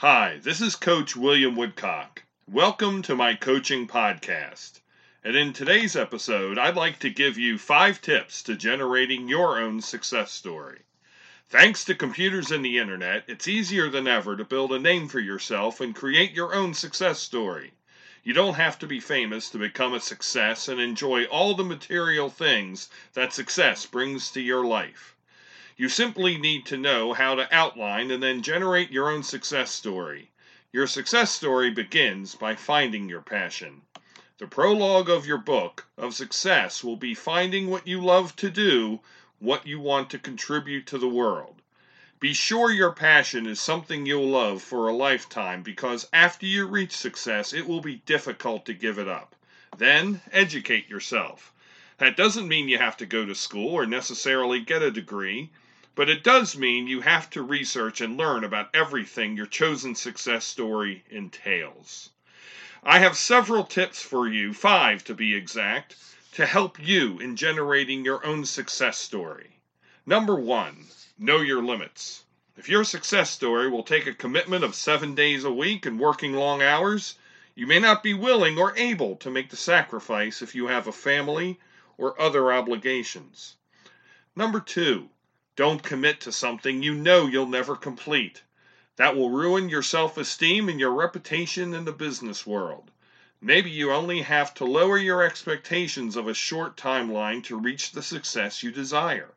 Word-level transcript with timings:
Hi, 0.00 0.40
this 0.42 0.60
is 0.60 0.76
Coach 0.76 1.16
William 1.16 1.56
Woodcock. 1.56 2.22
Welcome 2.46 3.00
to 3.00 3.16
my 3.16 3.34
coaching 3.34 3.88
podcast. 3.88 4.80
And 5.24 5.34
in 5.34 5.54
today's 5.54 5.96
episode, 5.96 6.58
I'd 6.58 6.76
like 6.76 6.98
to 6.98 7.08
give 7.08 7.38
you 7.38 7.56
five 7.56 8.02
tips 8.02 8.42
to 8.42 8.56
generating 8.56 9.26
your 9.26 9.58
own 9.58 9.80
success 9.80 10.32
story. 10.32 10.82
Thanks 11.48 11.82
to 11.86 11.94
computers 11.94 12.50
and 12.50 12.62
the 12.62 12.76
internet, 12.76 13.24
it's 13.26 13.48
easier 13.48 13.88
than 13.88 14.06
ever 14.06 14.36
to 14.36 14.44
build 14.44 14.70
a 14.74 14.78
name 14.78 15.08
for 15.08 15.18
yourself 15.18 15.80
and 15.80 15.94
create 15.94 16.32
your 16.32 16.54
own 16.54 16.74
success 16.74 17.18
story. 17.18 17.72
You 18.22 18.34
don't 18.34 18.56
have 18.56 18.78
to 18.80 18.86
be 18.86 19.00
famous 19.00 19.48
to 19.48 19.56
become 19.56 19.94
a 19.94 20.00
success 20.00 20.68
and 20.68 20.78
enjoy 20.78 21.24
all 21.24 21.54
the 21.54 21.64
material 21.64 22.28
things 22.28 22.90
that 23.14 23.32
success 23.32 23.86
brings 23.86 24.30
to 24.32 24.42
your 24.42 24.66
life. 24.66 25.15
You 25.78 25.90
simply 25.90 26.38
need 26.38 26.64
to 26.66 26.78
know 26.78 27.12
how 27.12 27.34
to 27.34 27.54
outline 27.54 28.10
and 28.10 28.22
then 28.22 28.40
generate 28.40 28.90
your 28.90 29.10
own 29.10 29.22
success 29.22 29.70
story. 29.70 30.30
Your 30.72 30.86
success 30.86 31.30
story 31.30 31.70
begins 31.70 32.34
by 32.34 32.54
finding 32.54 33.10
your 33.10 33.20
passion. 33.20 33.82
The 34.38 34.46
prologue 34.46 35.10
of 35.10 35.26
your 35.26 35.36
book 35.36 35.86
of 35.98 36.14
success 36.14 36.82
will 36.82 36.96
be 36.96 37.14
finding 37.14 37.68
what 37.68 37.86
you 37.86 38.00
love 38.00 38.34
to 38.36 38.48
do, 38.48 39.00
what 39.38 39.66
you 39.66 39.78
want 39.78 40.08
to 40.10 40.18
contribute 40.18 40.86
to 40.86 40.96
the 40.96 41.10
world. 41.10 41.60
Be 42.20 42.32
sure 42.32 42.70
your 42.70 42.92
passion 42.92 43.46
is 43.46 43.60
something 43.60 44.06
you'll 44.06 44.30
love 44.30 44.62
for 44.62 44.88
a 44.88 44.96
lifetime 44.96 45.62
because 45.62 46.08
after 46.10 46.46
you 46.46 46.66
reach 46.66 46.96
success, 46.96 47.52
it 47.52 47.66
will 47.66 47.82
be 47.82 47.96
difficult 48.06 48.64
to 48.64 48.72
give 48.72 48.98
it 48.98 49.08
up. 49.08 49.36
Then 49.76 50.22
educate 50.32 50.88
yourself. 50.88 51.52
That 51.98 52.16
doesn't 52.16 52.48
mean 52.48 52.70
you 52.70 52.78
have 52.78 52.96
to 52.96 53.04
go 53.04 53.26
to 53.26 53.34
school 53.34 53.74
or 53.74 53.84
necessarily 53.84 54.60
get 54.60 54.80
a 54.80 54.90
degree. 54.90 55.50
But 55.96 56.10
it 56.10 56.22
does 56.22 56.58
mean 56.58 56.86
you 56.86 57.00
have 57.00 57.30
to 57.30 57.42
research 57.42 58.02
and 58.02 58.18
learn 58.18 58.44
about 58.44 58.68
everything 58.74 59.34
your 59.34 59.46
chosen 59.46 59.94
success 59.94 60.44
story 60.44 61.04
entails. 61.08 62.10
I 62.82 62.98
have 62.98 63.16
several 63.16 63.64
tips 63.64 64.02
for 64.02 64.28
you, 64.28 64.52
five 64.52 65.04
to 65.04 65.14
be 65.14 65.34
exact, 65.34 65.96
to 66.32 66.44
help 66.44 66.78
you 66.78 67.18
in 67.18 67.34
generating 67.34 68.04
your 68.04 68.24
own 68.26 68.44
success 68.44 68.98
story. 68.98 69.56
Number 70.04 70.34
one, 70.34 70.86
know 71.18 71.40
your 71.40 71.62
limits. 71.62 72.24
If 72.58 72.68
your 72.68 72.84
success 72.84 73.30
story 73.30 73.70
will 73.70 73.82
take 73.82 74.06
a 74.06 74.12
commitment 74.12 74.64
of 74.64 74.74
seven 74.74 75.14
days 75.14 75.44
a 75.44 75.50
week 75.50 75.86
and 75.86 75.98
working 75.98 76.34
long 76.34 76.60
hours, 76.60 77.14
you 77.54 77.66
may 77.66 77.78
not 77.80 78.02
be 78.02 78.12
willing 78.12 78.58
or 78.58 78.76
able 78.76 79.16
to 79.16 79.30
make 79.30 79.48
the 79.48 79.56
sacrifice 79.56 80.42
if 80.42 80.54
you 80.54 80.66
have 80.66 80.86
a 80.86 80.92
family 80.92 81.58
or 81.96 82.20
other 82.20 82.52
obligations. 82.52 83.56
Number 84.36 84.60
two, 84.60 85.08
don't 85.56 85.82
commit 85.82 86.20
to 86.20 86.30
something 86.30 86.82
you 86.82 86.94
know 86.94 87.26
you'll 87.26 87.46
never 87.46 87.74
complete. 87.74 88.42
That 88.96 89.16
will 89.16 89.30
ruin 89.30 89.70
your 89.70 89.82
self 89.82 90.18
esteem 90.18 90.68
and 90.68 90.78
your 90.78 90.92
reputation 90.92 91.72
in 91.72 91.86
the 91.86 91.92
business 91.92 92.46
world. 92.46 92.90
Maybe 93.40 93.70
you 93.70 93.90
only 93.90 94.20
have 94.20 94.52
to 94.54 94.66
lower 94.66 94.98
your 94.98 95.22
expectations 95.22 96.14
of 96.14 96.28
a 96.28 96.34
short 96.34 96.76
timeline 96.76 97.42
to 97.44 97.58
reach 97.58 97.92
the 97.92 98.02
success 98.02 98.62
you 98.62 98.70
desire. 98.70 99.32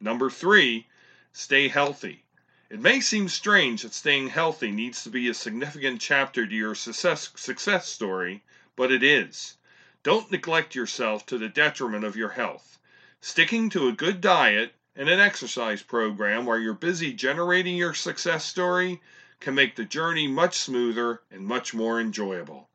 Number 0.00 0.30
three, 0.30 0.86
stay 1.32 1.66
healthy. 1.66 2.24
It 2.68 2.78
may 2.78 3.00
seem 3.00 3.28
strange 3.28 3.82
that 3.82 3.92
staying 3.92 4.28
healthy 4.28 4.70
needs 4.70 5.02
to 5.02 5.10
be 5.10 5.28
a 5.28 5.34
significant 5.34 6.00
chapter 6.00 6.46
to 6.46 6.54
your 6.54 6.76
success, 6.76 7.28
success 7.34 7.88
story, 7.88 8.44
but 8.76 8.92
it 8.92 9.02
is. 9.02 9.56
Don't 10.04 10.30
neglect 10.30 10.76
yourself 10.76 11.26
to 11.26 11.38
the 11.38 11.48
detriment 11.48 12.04
of 12.04 12.14
your 12.14 12.30
health. 12.30 12.78
Sticking 13.20 13.68
to 13.70 13.88
a 13.88 13.92
good 13.92 14.20
diet 14.20 14.74
and 15.00 15.08
an 15.08 15.18
exercise 15.18 15.82
program 15.82 16.44
where 16.44 16.58
you're 16.58 16.74
busy 16.74 17.10
generating 17.10 17.74
your 17.74 17.94
success 17.94 18.44
story 18.44 19.00
can 19.40 19.54
make 19.54 19.74
the 19.74 19.84
journey 19.86 20.28
much 20.28 20.58
smoother 20.58 21.22
and 21.30 21.46
much 21.46 21.72
more 21.72 21.98
enjoyable. 21.98 22.68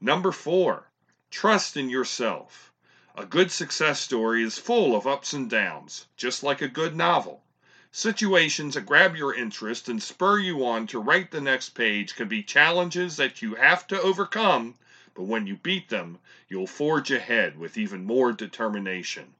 Number 0.00 0.30
four, 0.30 0.88
trust 1.32 1.76
in 1.76 1.90
yourself. 1.90 2.72
A 3.16 3.26
good 3.26 3.50
success 3.50 4.00
story 4.00 4.44
is 4.44 4.56
full 4.56 4.94
of 4.94 5.08
ups 5.08 5.32
and 5.32 5.50
downs, 5.50 6.06
just 6.16 6.44
like 6.44 6.62
a 6.62 6.68
good 6.68 6.94
novel. 6.94 7.42
Situations 7.90 8.74
that 8.74 8.86
grab 8.86 9.16
your 9.16 9.34
interest 9.34 9.88
and 9.88 10.00
spur 10.00 10.38
you 10.38 10.64
on 10.64 10.86
to 10.86 11.00
write 11.00 11.32
the 11.32 11.40
next 11.40 11.70
page 11.70 12.14
can 12.14 12.28
be 12.28 12.44
challenges 12.44 13.16
that 13.16 13.42
you 13.42 13.56
have 13.56 13.84
to 13.88 14.00
overcome, 14.00 14.76
but 15.12 15.24
when 15.24 15.48
you 15.48 15.56
beat 15.56 15.88
them, 15.88 16.20
you'll 16.48 16.68
forge 16.68 17.10
ahead 17.10 17.58
with 17.58 17.76
even 17.76 18.04
more 18.04 18.30
determination. 18.30 19.34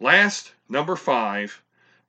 Last, 0.00 0.52
number 0.68 0.94
five, 0.94 1.60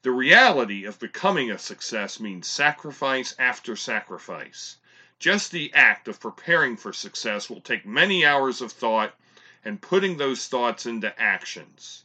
the 0.03 0.11
reality 0.11 0.85
of 0.85 0.99
becoming 0.99 1.49
a 1.49 1.57
success 1.57 2.19
means 2.19 2.47
sacrifice 2.47 3.33
after 3.39 3.75
sacrifice. 3.75 4.77
Just 5.17 5.51
the 5.51 5.73
act 5.73 6.07
of 6.07 6.19
preparing 6.19 6.77
for 6.77 6.93
success 6.93 7.49
will 7.49 7.61
take 7.61 7.87
many 7.87 8.23
hours 8.23 8.61
of 8.61 8.71
thought 8.71 9.15
and 9.65 9.81
putting 9.81 10.17
those 10.17 10.47
thoughts 10.47 10.85
into 10.85 11.19
actions. 11.19 12.03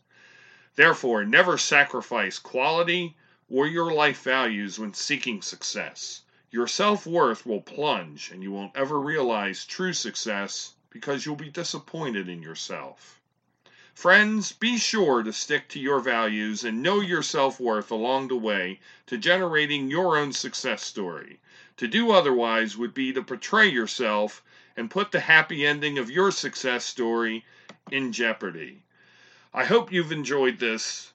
Therefore, 0.74 1.22
never 1.22 1.58
sacrifice 1.58 2.38
quality 2.38 3.14
or 3.50 3.66
your 3.66 3.92
life 3.92 4.22
values 4.22 4.78
when 4.78 4.94
seeking 4.94 5.42
success. 5.42 6.22
Your 6.50 6.66
self 6.66 7.06
worth 7.06 7.44
will 7.44 7.60
plunge 7.60 8.30
and 8.30 8.42
you 8.42 8.52
won't 8.52 8.74
ever 8.74 8.98
realize 8.98 9.66
true 9.66 9.92
success 9.92 10.76
because 10.88 11.26
you'll 11.26 11.36
be 11.36 11.50
disappointed 11.50 12.26
in 12.28 12.40
yourself. 12.40 13.20
Friends, 13.94 14.50
be 14.50 14.77
sure 14.77 15.22
to 15.22 15.32
stick 15.32 15.69
to 15.69 15.78
your 15.78 16.00
values 16.00 16.65
and 16.65 16.82
know 16.82 17.00
your 17.00 17.22
self 17.22 17.60
worth 17.60 17.93
along 17.93 18.27
the 18.27 18.37
way 18.37 18.81
to 19.06 19.16
generating 19.16 19.88
your 19.88 20.19
own 20.19 20.32
success 20.32 20.82
story. 20.82 21.38
To 21.77 21.87
do 21.87 22.10
otherwise 22.10 22.77
would 22.77 22.93
be 22.93 23.12
to 23.12 23.22
portray 23.22 23.69
yourself 23.69 24.43
and 24.77 24.91
put 24.91 25.12
the 25.12 25.21
happy 25.21 25.65
ending 25.65 25.97
of 25.97 26.10
your 26.10 26.32
success 26.32 26.84
story 26.84 27.44
in 27.88 28.10
jeopardy. 28.10 28.82
I 29.55 29.65
hope 29.65 29.93
you've 29.93 30.11
enjoyed 30.11 30.59
this 30.59 31.12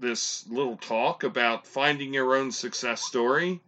this 0.00 0.44
little 0.48 0.78
talk 0.78 1.22
about 1.22 1.64
finding 1.64 2.12
your 2.12 2.34
own 2.34 2.50
success 2.50 3.02
story. 3.02 3.60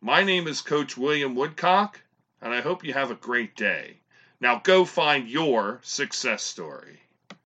My 0.00 0.24
name 0.24 0.48
is 0.48 0.62
Coach 0.62 0.96
William 0.96 1.34
Woodcock, 1.34 2.00
and 2.40 2.54
I 2.54 2.62
hope 2.62 2.82
you 2.82 2.94
have 2.94 3.10
a 3.10 3.14
great 3.14 3.54
day. 3.54 3.98
Now 4.40 4.58
go 4.58 4.86
find 4.86 5.28
your 5.28 5.80
success 5.82 6.42
story. 6.42 7.02